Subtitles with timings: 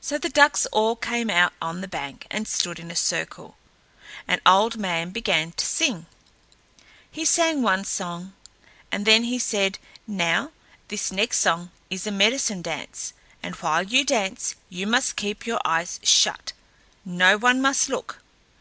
[0.00, 3.56] So the ducks all came out on the bank and stood in a circle,
[4.28, 6.06] and Old Man began to sing.
[7.10, 8.34] He sang one song,
[8.92, 10.52] and then said, "Now,
[10.86, 12.86] this next song is a medicine song,
[13.42, 16.52] and while you dance you must keep your eyes shut.
[17.04, 18.22] No one must look.